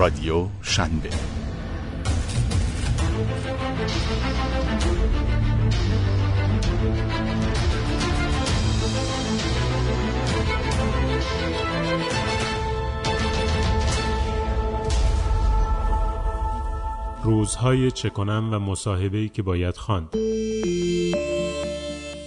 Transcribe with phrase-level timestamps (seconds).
[0.00, 1.10] رادیو شنبه
[17.24, 20.16] روزهای چه کنم و مصاحبه‌ای که باید خواند.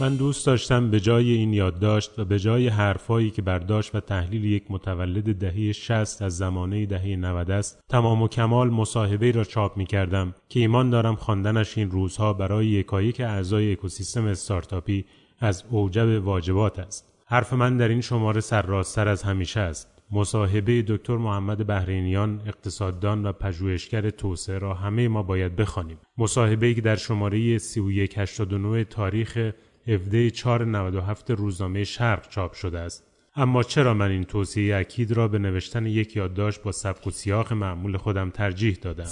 [0.00, 4.44] من دوست داشتم به جای این یادداشت و به جای حرفهایی که برداشت و تحلیل
[4.44, 9.76] یک متولد دهه 60 از زمانه دهه 90 است تمام و کمال مصاحبه را چاپ
[9.76, 15.04] می کردم که ایمان دارم خواندنش این روزها برای یکایک اعضای اکوسیستم استارتاپی
[15.40, 17.12] از اوجب واجبات است.
[17.26, 20.02] حرف من در این شماره سرراستر از همیشه است.
[20.10, 25.98] مصاحبه دکتر محمد بهرینیان اقتصاددان و پژوهشگر توسعه را همه ما باید بخوانیم.
[26.18, 29.52] مصاحبه که در شماره 3189 تاریخ
[29.86, 33.04] 17 497 روزنامه شرق چاپ شده است.
[33.36, 37.52] اما چرا من این توصیه اکید را به نوشتن یک یادداشت با سبک و سیاق
[37.52, 39.10] معمول خودم ترجیح دادم؟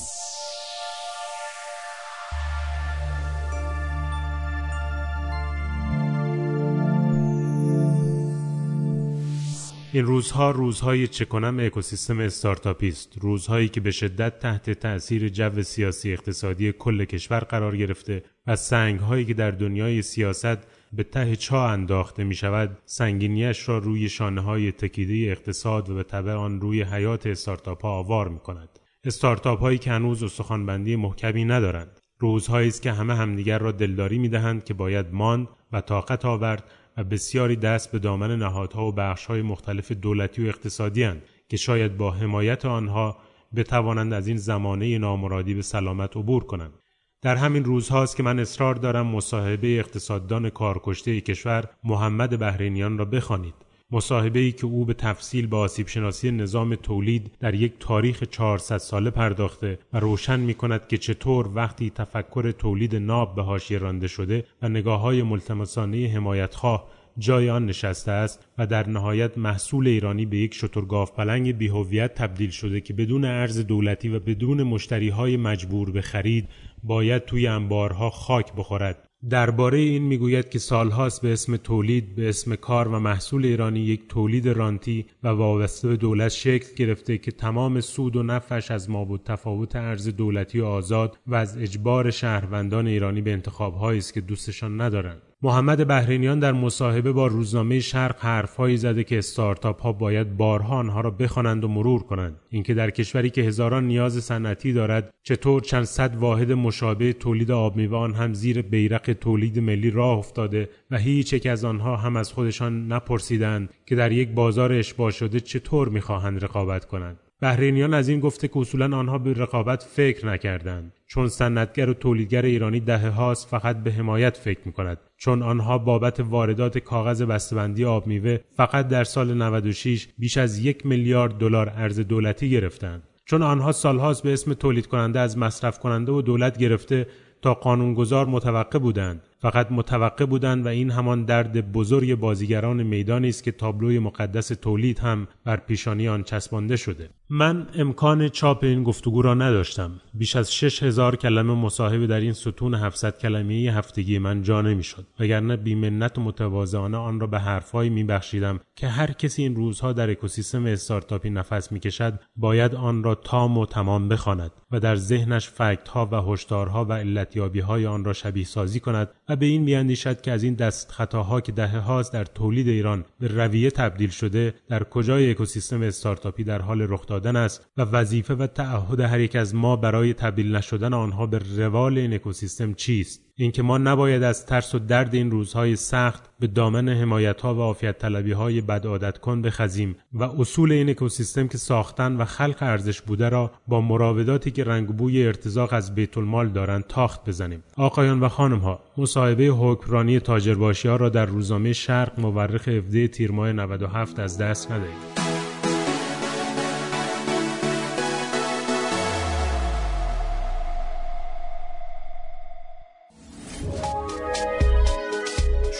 [9.94, 13.18] این روزها روزهای چه کنم اکوسیستم استارتاپی است.
[13.20, 19.24] روزهایی که به شدت تحت تأثیر جو سیاسی اقتصادی کل کشور قرار گرفته و سنگهایی
[19.24, 20.58] که در دنیای سیاست
[20.92, 26.02] به ته چا انداخته می شود سنگینیش را روی شانه های تکیده اقتصاد و به
[26.02, 31.44] طبع آن روی حیات استارتاپ ها آوار می کند استارتاپ هایی که هنوز استخوانبندی محکمی
[31.44, 32.00] ندارند.
[32.18, 36.64] روزهایی است که همه همدیگر را دلداری می دهند که باید ماند و طاقت آورد
[36.96, 41.96] و بسیاری دست به دامن نهادها و بخشهای مختلف دولتی و اقتصادی هند که شاید
[41.96, 43.16] با حمایت آنها
[43.56, 46.81] بتوانند از این زمانه نامرادی به سلامت عبور کنند.
[47.22, 53.54] در همین روزهاست که من اصرار دارم مصاحبه اقتصاددان کارکشته کشور محمد بهرینیان را بخوانید.
[53.90, 58.78] مصاحبه ای که او به تفصیل با آسیب شناسی نظام تولید در یک تاریخ 400
[58.78, 64.08] ساله پرداخته و روشن می کند که چطور وقتی تفکر تولید ناب به حاشیه رانده
[64.08, 70.26] شده و نگاه های ملتمسانه حمایتخواه جای آن نشسته است و در نهایت محصول ایرانی
[70.26, 75.36] به یک شترگاف پلنگ بیهویت تبدیل شده که بدون ارز دولتی و بدون مشتری های
[75.36, 76.48] مجبور به خرید
[76.82, 79.08] باید توی انبارها خاک بخورد.
[79.30, 84.08] درباره این می‌گوید که سالهاست به اسم تولید به اسم کار و محصول ایرانی یک
[84.08, 89.04] تولید رانتی و وابسته به دولت شکل گرفته که تمام سود و نفعش از ما
[89.04, 89.22] بود.
[89.24, 94.80] تفاوت ارز دولتی و آزاد و از اجبار شهروندان ایرانی به انتخابهایی است که دوستشان
[94.80, 95.31] ندارند.
[95.44, 101.00] محمد بهرینیان در مصاحبه با روزنامه شرق حرفهایی زده که استارتاپ ها باید بارها آنها
[101.00, 102.36] را بخوانند و مرور کنند.
[102.50, 107.76] اینکه در کشوری که هزاران نیاز صنعتی دارد چطور چند صد واحد مشابه تولید آب
[107.76, 112.16] میوه آن هم زیر بیرق تولید ملی راه افتاده و هیچ یک از آنها هم
[112.16, 117.31] از خودشان نپرسیدند که در یک بازار اشباع شده چطور می‌خواهند رقابت کنند.
[117.42, 120.92] بهرینیان از این گفته که اصولا آنها به رقابت فکر نکردند.
[121.06, 125.78] چون صنعتگر و تولیدگر ایرانی دهه هاست فقط به حمایت فکر می کند چون آنها
[125.78, 131.72] بابت واردات کاغذ بسته‌بندی آب میوه فقط در سال 96 بیش از یک میلیارد دلار
[131.76, 133.02] ارز دولتی گرفتند.
[133.24, 137.06] چون آنها سالهاست به اسم تولید کننده از مصرف کننده و دولت گرفته
[137.42, 139.22] تا قانونگذار متوقع بودند.
[139.38, 144.98] فقط متوقع بودند و این همان درد بزرگ بازیگران میدانی است که تابلوی مقدس تولید
[144.98, 147.10] هم بر پیشانی آن چسبانده شده.
[147.34, 150.00] من امکان چاپ این گفتگو را نداشتم.
[150.14, 155.06] بیش از شش هزار کلمه مصاحبه در این ستون 700 کلمه هفتگی من جا نمی‌شد.
[155.20, 160.10] وگرنه بیمنت و متواضعانه آن را به حرفهایی میبخشیدم که هر کسی این روزها در
[160.10, 165.88] اکوسیستم استارتاپی نفس می‌کشد باید آن را تام و تمام بخواند و در ذهنش فکت
[165.88, 170.20] ها و هشدارها و علتیابی های آن را شبیه سازی کند و به این میاندیشد
[170.20, 174.84] که از این دست خطاها که دهه در تولید ایران به رویه تبدیل شده در
[174.84, 179.54] کجای اکوسیستم استارتاپی در حال رخ دادن است و وظیفه و تعهد هر یک از
[179.54, 184.74] ما برای تبدیل نشدن آنها به روال این اکوسیستم چیست؟ اینکه ما نباید از ترس
[184.74, 189.18] و درد این روزهای سخت به دامن حمایت ها و عافیت طلبی های بد عادت
[189.18, 194.50] کن بخزیم و اصول این اکوسیستم که ساختن و خلق ارزش بوده را با مراوداتی
[194.50, 197.62] که رنگ بوی ارتزاق از بیت المال دارند تاخت بزنیم.
[197.76, 203.32] آقایان و خانم ها مصاحبه حکمرانی تاجرباشی ها را در روزنامه شرق مورخ 17 تیر
[203.32, 205.21] ماه 97 از دست ندهید.